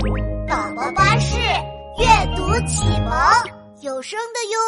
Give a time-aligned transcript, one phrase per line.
[0.00, 0.08] 宝
[0.74, 1.36] 宝巴士
[1.98, 3.12] 阅读启蒙
[3.82, 4.58] 有声的哟。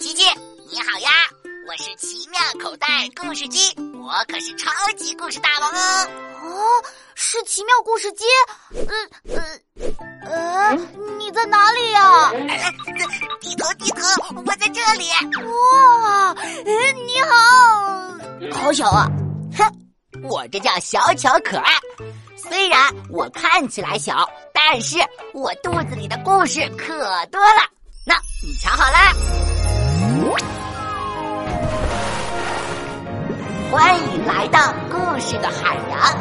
[0.00, 0.24] 琪琪，
[0.72, 1.08] 你好呀！
[1.68, 6.08] 我是奇妙口袋故事机，我可是超级故事大王哦。
[6.42, 8.24] 哦，是奇妙故事机。
[8.74, 9.40] 呃呃
[10.28, 10.74] 呃，
[11.16, 12.32] 你在哪里呀？
[13.40, 14.00] 低头低头，
[14.44, 15.08] 我在这里。
[15.46, 16.34] 哇，
[17.06, 19.06] 你好，好小啊！
[19.56, 19.72] 哼，
[20.22, 21.72] 我这叫小巧可爱。
[22.36, 22.78] 虽然
[23.10, 24.98] 我看起来小，但是
[25.32, 26.94] 我肚子里的故事可
[27.26, 27.62] 多了。
[28.06, 28.98] 那你瞧好了，
[33.70, 36.18] 欢迎来到故事的海洋。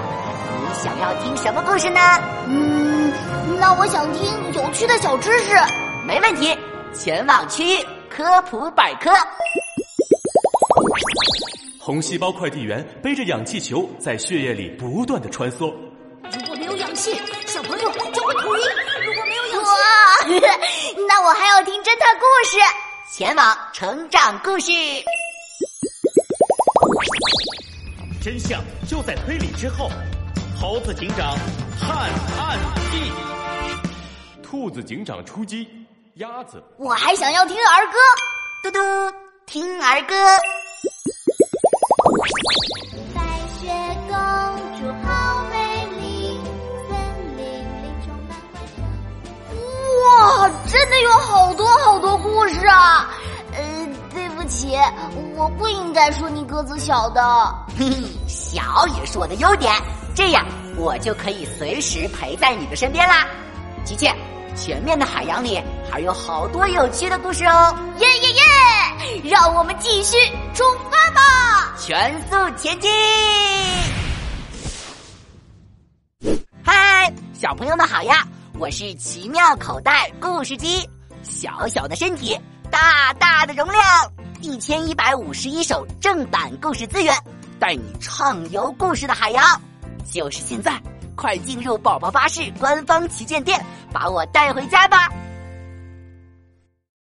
[0.60, 2.00] 你想要听什么故事呢？
[2.48, 3.14] 嗯，
[3.60, 5.55] 那我想听有趣的小知识。
[6.05, 6.58] 没问题，
[6.94, 9.12] 前往区域科普百科。
[11.88, 15.73] 红细胞快递员背着氧气球在血液里不断的穿梭。
[16.38, 17.13] 如果没有氧气，
[17.46, 18.62] 小朋友就会头晕。
[19.05, 20.52] 如果没有氧气，哇，
[21.08, 22.58] 那我还要听侦探故事。
[23.10, 24.70] 前往成长故事。
[28.21, 29.90] 真相就在推理之后。
[30.60, 31.38] 猴子警长
[31.80, 32.60] 探案
[32.91, 33.12] 记，
[34.43, 35.65] 兔子警长出击，
[36.15, 36.62] 鸭子。
[36.76, 37.98] 我还想要听儿歌。
[38.62, 38.80] 嘟嘟，
[39.46, 40.15] 听儿歌。
[43.13, 43.21] 白
[43.59, 43.70] 雪
[44.07, 44.15] 公
[44.79, 46.40] 主好美丽，
[46.87, 47.43] 森林
[47.84, 48.77] 里充满欢声
[50.05, 53.09] 哇，真的有好多好多故事啊！
[53.53, 54.77] 呃，对不起，
[55.35, 57.21] 我不应该说你个子小的。
[57.77, 59.73] 嘿嘿，小也是我的优点，
[60.15, 60.45] 这样
[60.77, 63.27] 我就可以随时陪在你的身边啦。
[63.84, 64.09] 琪琪，
[64.56, 67.78] 前面的海洋里还有好多有趣的故事哦！
[68.00, 68.44] 耶耶耶！
[69.29, 70.16] 让我们继续
[70.53, 71.06] 出发！
[71.88, 72.91] 全速前进！
[76.62, 78.28] 嗨，小朋友们好呀！
[78.59, 80.85] 我是奇妙口袋故事机，
[81.24, 82.38] 小小的身体，
[82.69, 83.81] 大大的容量，
[84.42, 87.16] 一千一百五十一首正版故事资源，
[87.58, 89.42] 带你畅游故事的海洋。
[90.12, 90.78] 就是现在，
[91.16, 95.09] 快进入宝宝巴士官方旗舰店，把我带回家吧！